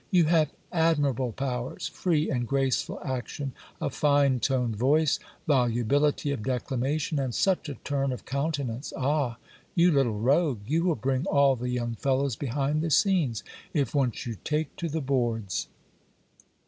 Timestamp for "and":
2.31-2.47, 7.19-7.35